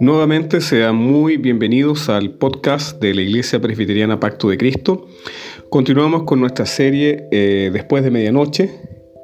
[0.00, 5.06] Nuevamente sean muy bienvenidos al podcast de la Iglesia Presbiteriana Pacto de Cristo.
[5.70, 8.70] Continuamos con nuestra serie eh, Después de Medianoche,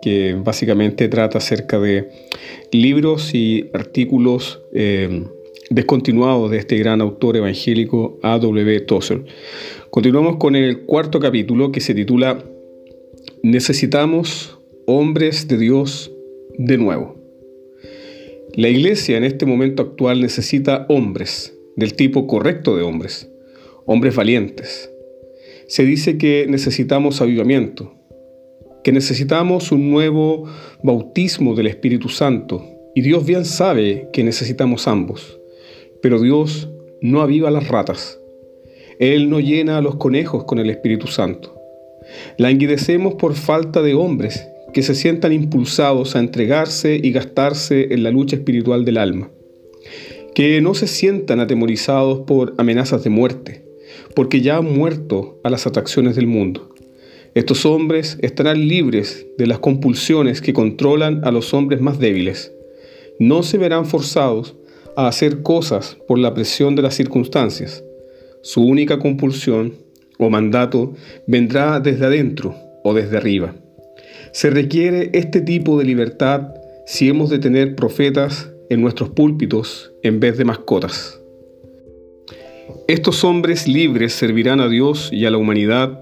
[0.00, 2.08] que básicamente trata acerca de
[2.72, 5.24] libros y artículos eh,
[5.70, 8.80] descontinuados de este gran autor evangélico A.W.
[8.80, 9.24] Tozer.
[9.90, 12.44] Continuamos con el cuarto capítulo que se titula
[13.42, 16.12] Necesitamos hombres de Dios
[16.58, 17.16] de nuevo.
[18.54, 23.30] La iglesia en este momento actual necesita hombres, del tipo correcto de hombres,
[23.86, 24.90] hombres valientes.
[25.68, 27.94] Se dice que necesitamos avivamiento,
[28.82, 30.44] que necesitamos un nuevo
[30.82, 35.38] bautismo del Espíritu Santo, y Dios bien sabe que necesitamos ambos,
[36.02, 36.68] pero Dios
[37.00, 38.20] no aviva las ratas.
[38.98, 41.56] Él no llena a los conejos con el Espíritu Santo.
[42.36, 48.10] Languidecemos por falta de hombres que se sientan impulsados a entregarse y gastarse en la
[48.10, 49.30] lucha espiritual del alma,
[50.34, 53.64] que no se sientan atemorizados por amenazas de muerte,
[54.14, 56.70] porque ya han muerto a las atracciones del mundo.
[57.34, 62.52] Estos hombres estarán libres de las compulsiones que controlan a los hombres más débiles.
[63.20, 64.56] No se verán forzados
[64.96, 67.84] a hacer cosas por la presión de las circunstancias.
[68.42, 69.74] Su única compulsión
[70.18, 70.94] o mandato
[71.26, 73.54] vendrá desde adentro o desde arriba.
[74.32, 76.48] Se requiere este tipo de libertad
[76.86, 81.20] si hemos de tener profetas en nuestros púlpitos en vez de mascotas.
[82.86, 86.00] Estos hombres libres servirán a Dios y a la humanidad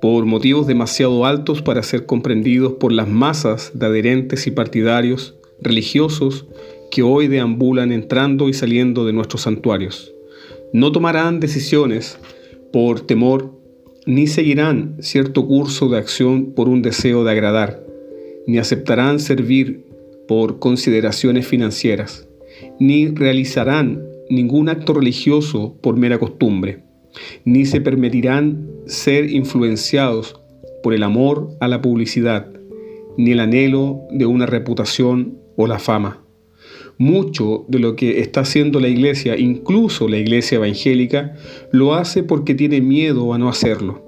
[0.00, 6.46] por motivos demasiado altos para ser comprendidos por las masas de adherentes y partidarios religiosos
[6.90, 10.12] que hoy deambulan entrando y saliendo de nuestros santuarios.
[10.72, 12.18] No tomarán decisiones
[12.72, 13.61] por temor
[14.06, 17.84] ni seguirán cierto curso de acción por un deseo de agradar,
[18.46, 19.84] ni aceptarán servir
[20.26, 22.28] por consideraciones financieras,
[22.80, 26.82] ni realizarán ningún acto religioso por mera costumbre,
[27.44, 30.40] ni se permitirán ser influenciados
[30.82, 32.50] por el amor a la publicidad,
[33.16, 36.21] ni el anhelo de una reputación o la fama.
[37.02, 41.34] Mucho de lo que está haciendo la iglesia, incluso la iglesia evangélica,
[41.72, 44.06] lo hace porque tiene miedo a no hacerlo.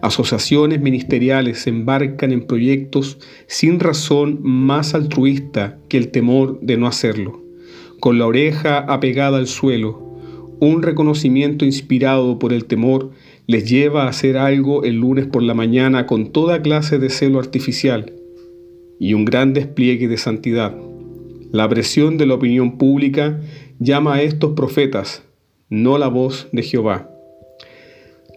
[0.00, 6.86] Asociaciones ministeriales se embarcan en proyectos sin razón más altruista que el temor de no
[6.86, 7.42] hacerlo.
[7.98, 10.20] Con la oreja apegada al suelo,
[10.60, 13.10] un reconocimiento inspirado por el temor
[13.48, 17.40] les lleva a hacer algo el lunes por la mañana con toda clase de celo
[17.40, 18.12] artificial
[19.00, 20.93] y un gran despliegue de santidad.
[21.54, 23.40] La presión de la opinión pública
[23.78, 25.22] llama a estos profetas,
[25.68, 27.08] no la voz de Jehová.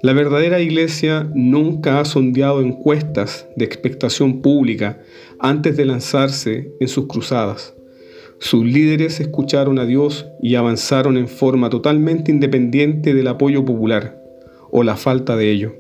[0.04, 5.02] La verdadera iglesia nunca ha sondeado encuestas de expectación pública
[5.40, 7.74] antes de lanzarse en sus cruzadas.
[8.38, 14.22] Sus líderes escucharon a Dios y avanzaron en forma totalmente independiente del apoyo popular
[14.70, 15.74] o la falta de ello.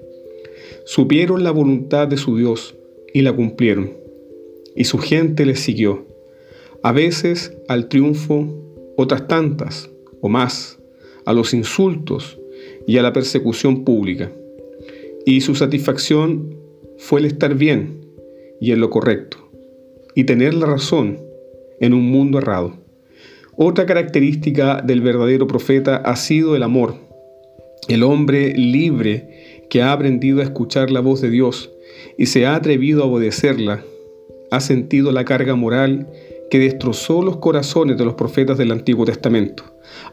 [0.88, 2.76] Supieron la voluntad de su Dios
[3.14, 3.94] y la cumplieron,
[4.76, 6.17] y su gente les siguió
[6.84, 8.48] a veces al triunfo,
[8.98, 9.90] otras tantas
[10.22, 10.80] o más,
[11.26, 12.40] a los insultos
[12.86, 14.32] y a la persecución pública.
[15.26, 16.56] Y su satisfacción
[16.98, 18.06] fue el estar bien
[18.60, 19.38] y en lo correcto,
[20.16, 21.20] y tener la razón
[21.80, 22.74] en un mundo errado.
[23.56, 26.96] Otra característica del verdadero profeta ha sido el amor,
[27.88, 31.72] el hombre libre que ha aprendido a escuchar la voz de Dios
[32.18, 33.84] y se ha atrevido a obedecerla,
[34.52, 36.08] ha sentido la carga moral
[36.50, 39.64] que destrozó los corazones de los profetas del Antiguo Testamento,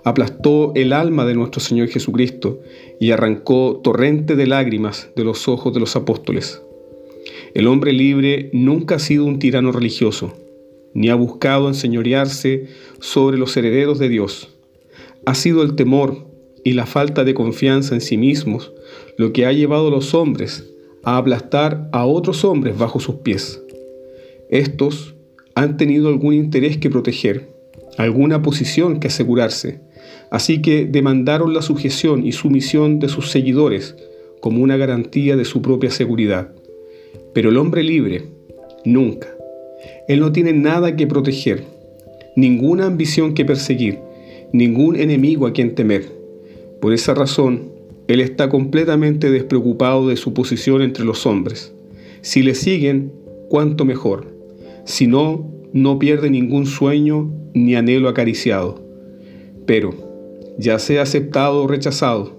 [0.03, 2.61] aplastó el alma de nuestro Señor Jesucristo
[3.00, 6.62] y arrancó torrente de lágrimas de los ojos de los apóstoles.
[7.55, 10.33] El hombre libre nunca ha sido un tirano religioso,
[10.93, 12.69] ni ha buscado enseñorearse
[13.01, 14.51] sobre los herederos de Dios.
[15.27, 16.27] Ha sido el temor
[16.65, 18.72] y la falta de confianza en sí mismos
[19.16, 20.71] lo que ha llevado a los hombres
[21.03, 23.62] a aplastar a otros hombres bajo sus pies.
[24.49, 25.15] Estos
[25.54, 27.48] han tenido algún interés que proteger,
[27.97, 29.80] alguna posición que asegurarse,
[30.30, 33.97] así que demandaron la sujeción y sumisión de sus seguidores
[34.41, 36.53] como una garantía de su propia seguridad.
[37.33, 38.24] Pero el hombre libre,
[38.84, 39.28] nunca.
[40.09, 41.65] Él no tiene nada que proteger,
[42.36, 44.00] ninguna ambición que perseguir,
[44.53, 46.04] ningún enemigo a quien temer.
[46.80, 47.72] Por esa razón,
[48.09, 51.72] él está completamente despreocupado de su posición entre los hombres.
[52.21, 53.12] Si le siguen,
[53.48, 54.34] cuánto mejor
[54.84, 58.83] si no, no pierde ningún sueño ni anhelo acariciado.
[59.66, 59.91] Pero,
[60.59, 62.39] ya sea aceptado o rechazado,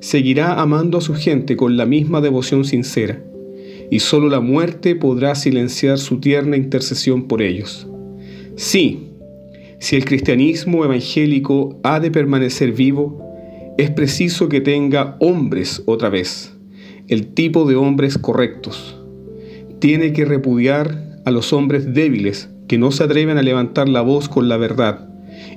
[0.00, 3.22] seguirá amando a su gente con la misma devoción sincera.
[3.90, 7.86] y solo la muerte podrá silenciar su tierna intercesión por ellos.
[8.56, 9.10] Sí,
[9.80, 13.22] si el cristianismo evangélico ha de permanecer vivo,
[13.76, 16.54] es preciso que tenga hombres otra vez,
[17.08, 18.98] el tipo de hombres correctos.
[19.78, 24.28] Tiene que repudiar a los hombres débiles que no se atreven a levantar la voz
[24.28, 25.08] con la verdad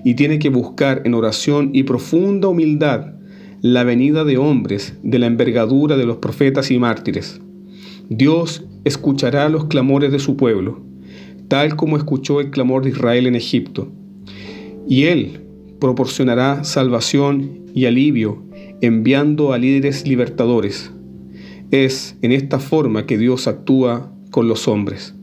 [0.04, 3.16] y tiene que buscar en oración y profunda humildad
[3.62, 7.42] la venida de hombres de la envergadura de los profetas y mártires.
[8.10, 10.84] Dios escuchará los clamores de su pueblo,
[11.48, 13.92] tal como escuchó el clamor de Israel en Egipto,
[14.88, 15.42] y Él
[15.80, 18.44] proporcionará salvación y alivio
[18.82, 20.92] enviando a líderes libertadores.
[21.72, 25.15] Es en esta forma que Dios actúa con los hombres.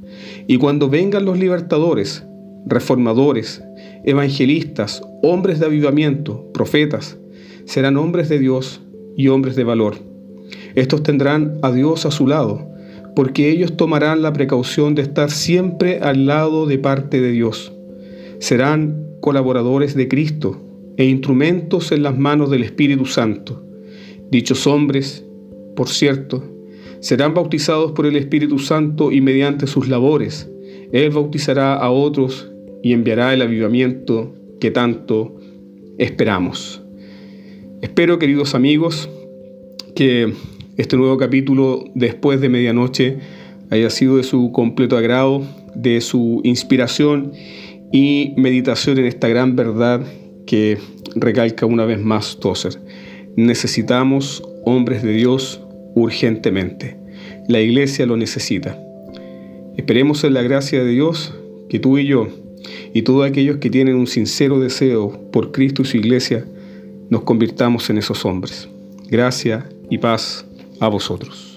[0.46, 2.24] Y cuando vengan los libertadores,
[2.66, 3.62] reformadores,
[4.04, 7.18] evangelistas, hombres de avivamiento, profetas,
[7.64, 8.80] serán hombres de Dios
[9.16, 9.96] y hombres de valor.
[10.74, 12.68] Estos tendrán a Dios a su lado,
[13.14, 17.72] porque ellos tomarán la precaución de estar siempre al lado de parte de Dios.
[18.38, 20.60] Serán colaboradores de Cristo
[20.96, 23.64] e instrumentos en las manos del Espíritu Santo.
[24.30, 25.24] Dichos hombres,
[25.76, 26.42] por cierto,
[27.02, 30.48] serán bautizados por el Espíritu Santo y mediante sus labores,
[30.92, 32.50] Él bautizará a otros
[32.82, 35.36] y enviará el avivamiento que tanto
[35.98, 36.80] esperamos.
[37.82, 39.10] Espero, queridos amigos,
[39.96, 40.32] que
[40.76, 43.18] este nuevo capítulo después de medianoche
[43.70, 45.42] haya sido de su completo agrado,
[45.74, 47.32] de su inspiración
[47.92, 50.02] y meditación en esta gran verdad
[50.46, 50.78] que
[51.16, 52.80] recalca una vez más Tozer.
[53.34, 55.60] Necesitamos hombres de Dios
[55.94, 56.96] urgentemente.
[57.48, 58.78] La iglesia lo necesita.
[59.76, 61.34] Esperemos en la gracia de Dios
[61.68, 62.28] que tú y yo
[62.94, 66.44] y todos aquellos que tienen un sincero deseo por Cristo y su iglesia
[67.10, 68.68] nos convirtamos en esos hombres.
[69.08, 70.46] Gracia y paz
[70.80, 71.51] a vosotros.